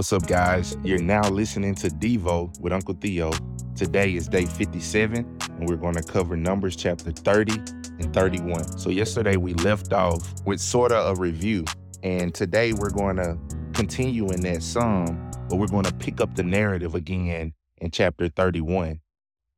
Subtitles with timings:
[0.00, 0.78] What's up, guys?
[0.82, 3.32] You're now listening to Devo with Uncle Theo.
[3.76, 7.52] Today is day 57, and we're going to cover Numbers chapter 30
[7.98, 8.78] and 31.
[8.78, 11.66] So, yesterday we left off with sort of a review,
[12.02, 13.38] and today we're going to
[13.74, 18.30] continue in that psalm, but we're going to pick up the narrative again in chapter
[18.30, 19.00] 31.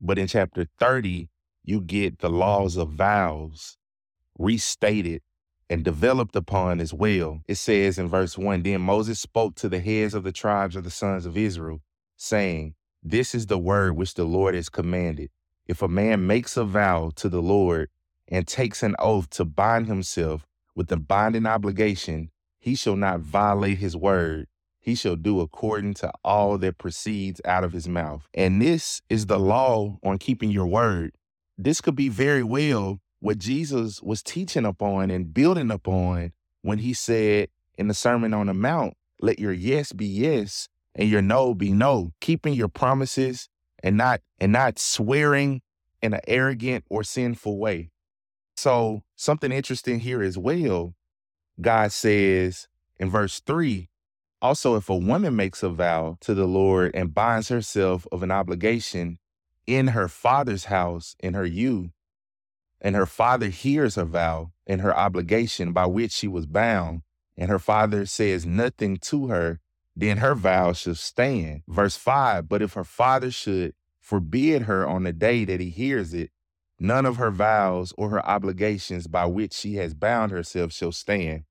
[0.00, 1.28] But in chapter 30,
[1.64, 3.76] you get the laws of vows
[4.38, 5.20] restated
[5.70, 7.40] and developed upon as well.
[7.46, 10.82] It says in verse 1 Then Moses spoke to the heads of the tribes of
[10.82, 11.80] the sons of Israel,
[12.16, 15.30] saying, This is the word which the Lord has commanded.
[15.66, 17.88] If a man makes a vow to the Lord
[18.26, 20.44] and takes an oath to bind himself
[20.74, 24.48] with a binding obligation, he shall not violate his word.
[24.80, 28.26] He shall do according to all that proceeds out of his mouth.
[28.34, 31.12] And this is the law on keeping your word.
[31.56, 36.92] This could be very well what Jesus was teaching upon and building upon when he
[36.92, 41.54] said in the Sermon on the Mount, let your yes be yes and your no
[41.54, 43.48] be no, keeping your promises
[43.82, 45.62] and not and not swearing
[46.02, 47.90] in an arrogant or sinful way.
[48.56, 50.94] So something interesting here as well.
[51.60, 53.88] God says in verse 3,
[54.42, 58.30] also if a woman makes a vow to the Lord and binds herself of an
[58.30, 59.18] obligation
[59.66, 61.90] in her father's house in her youth,
[62.80, 67.02] and her father hears her vow and her obligation by which she was bound,
[67.36, 69.60] and her father says nothing to her,
[69.94, 71.62] then her vow shall stand.
[71.68, 76.14] Verse 5 But if her father should forbid her on the day that he hears
[76.14, 76.30] it,
[76.78, 81.44] none of her vows or her obligations by which she has bound herself shall stand.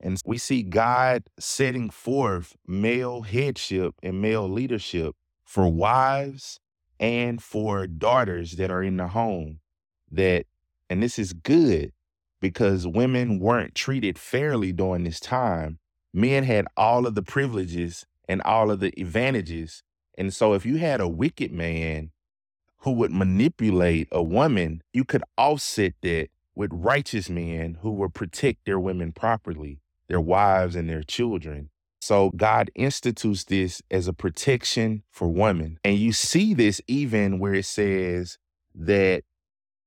[0.00, 5.14] And we see God setting forth male headship and male leadership
[5.44, 6.60] for wives
[7.00, 9.60] and for daughters that are in the home
[10.10, 10.46] that,
[10.88, 11.92] and this is good
[12.40, 15.78] because women weren't treated fairly during this time.
[16.12, 19.82] Men had all of the privileges and all of the advantages.
[20.16, 22.10] And so if you had a wicked man
[22.78, 28.64] who would manipulate a woman, you could offset that with righteous men who would protect
[28.64, 31.70] their women properly, their wives and their children.
[32.00, 35.78] So God institutes this as a protection for women.
[35.84, 38.38] And you see this even where it says
[38.74, 39.24] that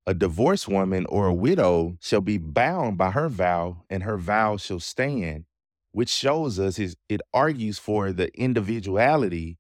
[0.07, 4.57] a divorced woman or a widow shall be bound by her vow, and her vow
[4.57, 5.45] shall stand,
[5.91, 9.57] which shows us is it argues for the individuality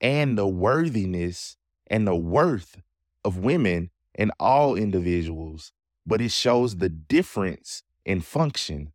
[0.00, 1.56] and the worthiness
[1.88, 2.80] and the worth
[3.24, 5.72] of women and all individuals,
[6.06, 8.92] but it shows the difference in function.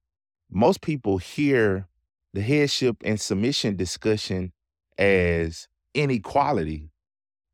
[0.49, 1.87] Most people hear
[2.33, 4.51] the headship and submission discussion
[4.97, 6.89] as inequality,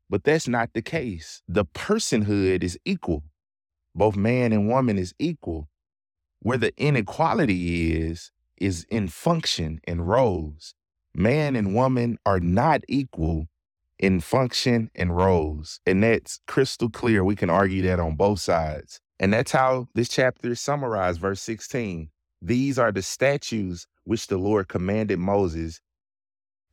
[0.09, 1.41] but that's not the case.
[1.47, 3.23] The personhood is equal
[3.95, 5.69] both man and woman is equal.
[6.39, 10.75] Where the inequality is, is in function and roles.
[11.15, 13.47] Man and woman are not equal
[13.99, 15.79] in function and roles.
[15.85, 17.23] And that's crystal clear.
[17.23, 18.99] We can argue that on both sides.
[19.19, 22.09] And that's how this chapter is summarized, verse 16.
[22.41, 25.79] These are the statutes which the Lord commanded Moses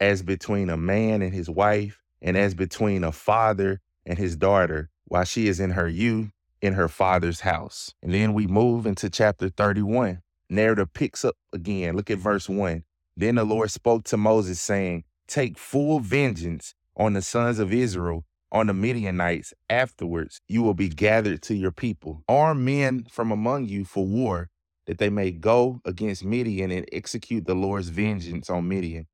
[0.00, 4.90] as between a man and his wife, and as between a father and his daughter,
[5.04, 6.30] while she is in her youth,
[6.62, 7.94] in her father's house.
[8.02, 10.22] And then we move into chapter 31.
[10.48, 11.96] Narrative picks up again.
[11.96, 12.84] Look at verse 1.
[13.16, 18.24] Then the Lord spoke to Moses, saying, Take full vengeance on the sons of Israel,
[18.50, 19.54] on the Midianites.
[19.68, 22.22] Afterwards, you will be gathered to your people.
[22.28, 24.50] Arm men from among you for war,
[24.86, 29.06] that they may go against Midian and execute the Lord's vengeance on Midian.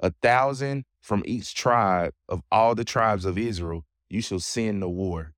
[0.00, 4.88] A thousand from each tribe of all the tribes of Israel you shall send to
[4.88, 5.32] war.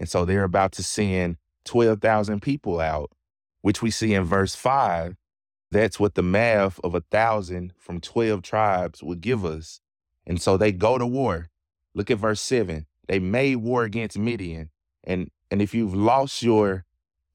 [0.00, 3.12] And so they're about to send 12,000 people out,
[3.60, 5.14] which we see in verse 5.
[5.70, 9.82] That's what the math of a thousand from 12 tribes would give us.
[10.26, 11.50] And so they go to war.
[11.94, 12.86] Look at verse 7.
[13.08, 14.70] They made war against Midian.
[15.04, 16.86] And, and if you've lost your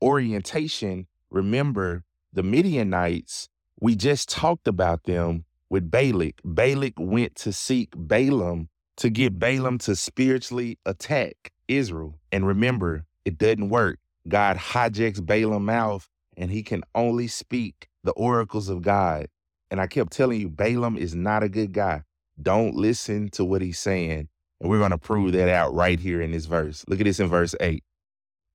[0.01, 3.47] orientation, remember the Midianites,
[3.79, 6.41] we just talked about them with Balak.
[6.43, 12.19] Balak went to seek Balaam to get Balaam to spiritually attack Israel.
[12.31, 13.99] And remember, it doesn't work.
[14.27, 19.27] God hijacks Balaam's mouth and he can only speak the oracles of God.
[19.71, 22.03] And I kept telling you, Balaam is not a good guy.
[22.41, 24.27] Don't listen to what he's saying.
[24.59, 26.83] And we're going to prove that out right here in this verse.
[26.87, 27.83] Look at this in verse 8.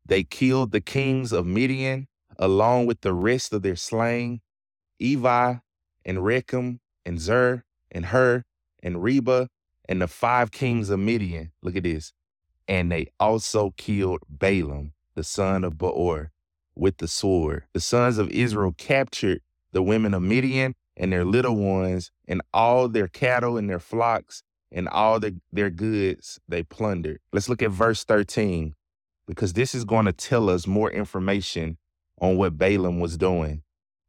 [0.07, 2.09] They killed the kings of Midian
[2.39, 4.41] along with the rest of their slain,
[5.01, 5.61] Evi
[6.05, 8.45] and Rekem and Zer and Hur
[8.83, 9.49] and Reba
[9.89, 11.53] and the five kings of Midian.
[11.63, 12.13] Look at this
[12.71, 16.31] and they also killed Balaam, the son of Beor,
[16.77, 17.65] with the sword.
[17.73, 19.41] The sons of Israel captured
[19.73, 24.45] the women of Midian and their little ones, and all their cattle and their flocks,
[24.71, 27.19] and all the, their goods they plundered.
[27.33, 28.77] Let's look at verse 13,
[29.27, 31.77] because this is going to tell us more information
[32.21, 33.63] on what Balaam was doing.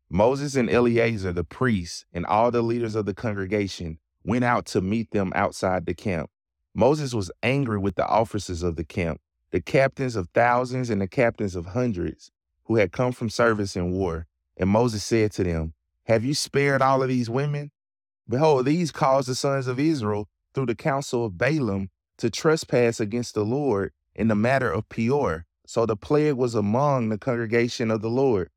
[0.08, 4.82] Moses and Eleazar, the priests, and all the leaders of the congregation went out to
[4.82, 6.30] meet them outside the camp.
[6.74, 9.20] Moses was angry with the officers of the camp,
[9.52, 12.32] the captains of thousands and the captains of hundreds,
[12.66, 14.28] who had come from service in war.
[14.56, 15.74] And Moses said to them,
[16.06, 17.72] Have you spared all of these women?
[18.28, 23.34] Behold, these caused the sons of Israel through the counsel of Balaam to trespass against
[23.34, 25.46] the Lord in the matter of Peor.
[25.66, 28.50] So the plague was among the congregation of the Lord.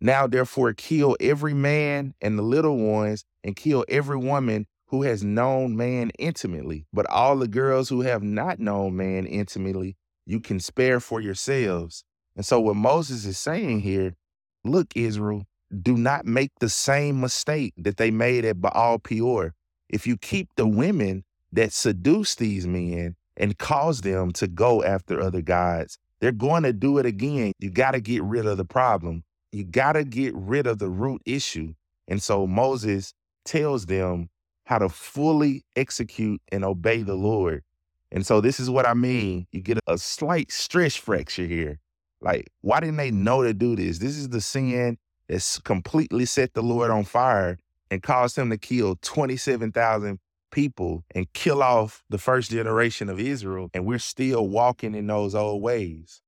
[0.00, 5.24] Now, therefore, kill every man and the little ones, and kill every woman who has
[5.24, 6.86] known man intimately.
[6.92, 9.96] But all the girls who have not known man intimately,
[10.26, 12.04] you can spare for yourselves.
[12.36, 14.14] And so, what Moses is saying here
[14.64, 15.44] look, Israel,
[15.82, 19.54] do not make the same mistake that they made at Baal Peor.
[19.88, 25.20] If you keep the women that seduce these men and cause them to go after
[25.20, 27.52] other gods, they're going to do it again.
[27.60, 29.22] You got to get rid of the problem
[29.56, 31.72] you got to get rid of the root issue.
[32.08, 34.28] And so Moses tells them
[34.66, 37.62] how to fully execute and obey the Lord.
[38.10, 39.46] And so this is what I mean.
[39.52, 41.78] You get a slight stress fracture here.
[42.20, 43.98] Like, why didn't they know to do this?
[43.98, 44.98] This is the sin
[45.28, 47.58] that's completely set the Lord on fire
[47.90, 50.18] and caused him to kill 27,000
[50.50, 53.70] people and kill off the first generation of Israel.
[53.72, 56.22] And we're still walking in those old ways.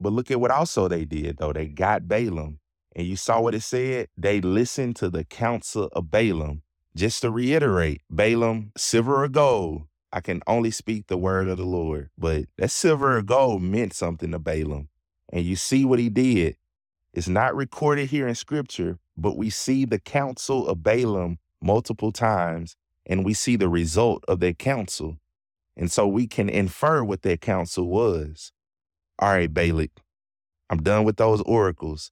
[0.00, 1.52] But look at what also they did, though.
[1.52, 2.58] They got Balaam.
[2.96, 4.08] And you saw what it said?
[4.16, 6.62] They listened to the counsel of Balaam.
[6.96, 9.82] Just to reiterate, Balaam, silver or gold,
[10.14, 12.08] I can only speak the word of the Lord.
[12.16, 14.88] But that silver or gold meant something to Balaam.
[15.30, 16.56] And you see what he did.
[17.12, 22.76] It's not recorded here in scripture, but we see the counsel of Balaam multiple times,
[23.04, 25.18] and we see the result of that counsel.
[25.76, 28.52] And so we can infer what that counsel was.
[29.18, 29.90] All right, Balak,
[30.70, 32.10] I'm done with those oracles.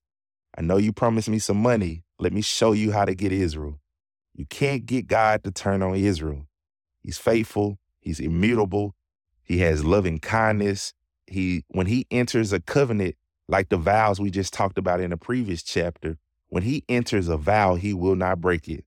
[0.58, 2.04] I know you promised me some money.
[2.18, 3.80] Let me show you how to get Israel.
[4.34, 6.46] You can't get God to turn on Israel.
[7.02, 8.94] He's faithful, he's immutable,
[9.44, 10.94] he has loving kindness.
[11.26, 13.16] He when he enters a covenant
[13.48, 17.36] like the vows we just talked about in the previous chapter, when he enters a
[17.36, 18.84] vow, he will not break it.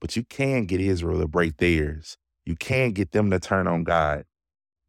[0.00, 2.18] But you can get Israel to break theirs.
[2.44, 4.24] You can get them to turn on God.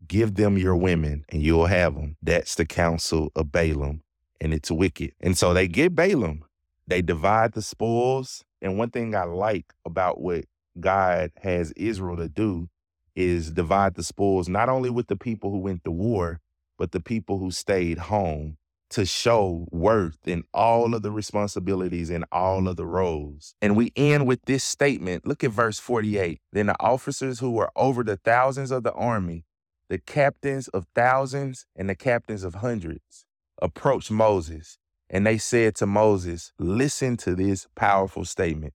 [0.08, 2.18] Give them your women and you'll have them.
[2.22, 4.02] That's the counsel of Balaam,
[4.40, 5.14] and it's wicked.
[5.20, 6.44] And so they get Balaam.
[6.88, 8.44] They divide the spoils.
[8.62, 10.46] And one thing I like about what
[10.80, 12.70] God has Israel to do
[13.16, 16.40] is divide the spoils, not only with the people who went to war,
[16.78, 18.58] but the people who stayed home
[18.92, 23.54] to show worth in all of the responsibilities and all of the roles.
[23.62, 25.28] And we end with this statement.
[25.28, 26.42] Look at verse 48.
[26.54, 29.46] Then the officers who were over the thousands of the army
[29.90, 33.26] the captains of thousands and the captains of hundreds
[33.62, 34.78] approached Moses
[35.10, 38.74] and they said to Moses, Listen to this powerful statement.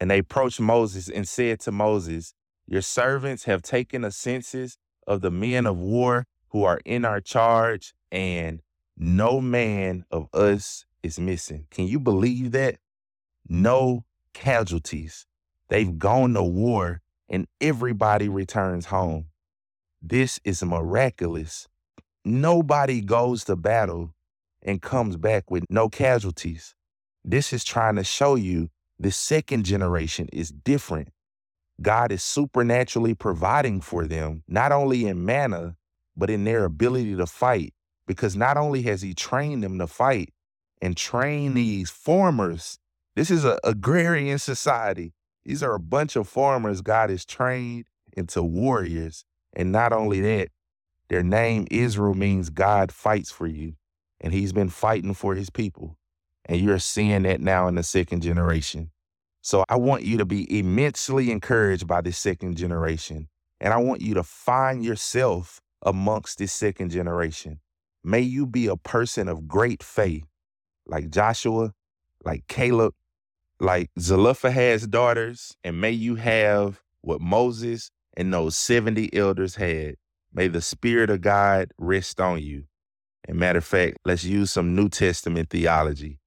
[0.00, 2.34] And they approached Moses and said to Moses,
[2.66, 7.20] Your servants have taken a census of the men of war who are in our
[7.20, 8.62] charge, and
[8.96, 11.66] no man of us is missing.
[11.70, 12.76] Can you believe that?
[13.48, 15.26] No casualties.
[15.68, 19.26] They've gone to war and everybody returns home.
[20.00, 21.68] This is miraculous.
[22.24, 24.14] Nobody goes to battle
[24.62, 26.74] and comes back with no casualties.
[27.24, 31.08] This is trying to show you the second generation is different.
[31.80, 35.76] God is supernaturally providing for them, not only in manna,
[36.16, 37.74] but in their ability to fight.
[38.06, 40.32] Because not only has He trained them to fight
[40.82, 42.78] and train these farmers,
[43.14, 45.12] this is an agrarian society.
[45.44, 47.86] These are a bunch of farmers God has trained
[48.16, 49.24] into warriors.
[49.52, 50.48] And not only that,
[51.08, 53.74] their name Israel means God fights for you.
[54.20, 55.96] And he's been fighting for his people.
[56.44, 58.90] And you're seeing that now in the second generation.
[59.42, 63.28] So I want you to be immensely encouraged by this second generation.
[63.60, 67.60] And I want you to find yourself amongst this second generation.
[68.04, 70.24] May you be a person of great faith,
[70.86, 71.72] like Joshua,
[72.24, 72.94] like Caleb,
[73.60, 79.96] like Zelophehad's daughters, and may you have what Moses and those 70 elders had.
[80.32, 82.64] May the Spirit of God rest on you.
[83.28, 86.18] And matter of fact, let's use some New Testament theology.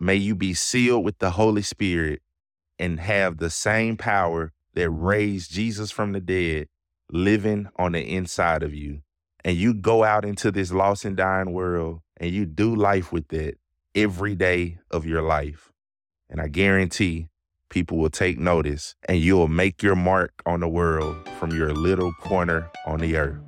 [0.00, 2.22] May you be sealed with the Holy Spirit
[2.78, 6.68] and have the same power that raised Jesus from the dead
[7.10, 9.02] living on the inside of you.
[9.44, 13.32] And you go out into this lost and dying world and you do life with
[13.32, 13.58] it
[13.94, 15.70] every day of your life.
[16.30, 17.28] And I guarantee
[17.68, 22.12] people will take notice, and you'll make your mark on the world from your little
[22.20, 23.40] corner on the earth.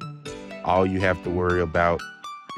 [0.65, 2.03] All you have to worry about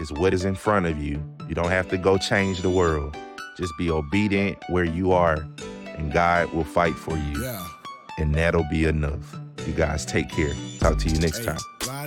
[0.01, 1.23] is what is in front of you.
[1.49, 3.17] You don't have to go change the world.
[3.57, 5.47] Just be obedient where you are,
[5.87, 7.43] and God will fight for you.
[7.43, 7.67] Yeah.
[8.19, 9.37] And that'll be enough.
[9.67, 10.55] You guys take care.
[10.81, 11.59] Talk to you next time.